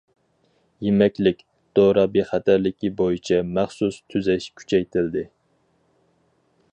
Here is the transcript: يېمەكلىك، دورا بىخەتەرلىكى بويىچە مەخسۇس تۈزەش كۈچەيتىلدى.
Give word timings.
يېمەكلىك، 0.85 1.43
دورا 1.79 2.05
بىخەتەرلىكى 2.15 2.91
بويىچە 3.01 3.39
مەخسۇس 3.59 4.01
تۈزەش 4.15 4.51
كۈچەيتىلدى. 4.63 5.27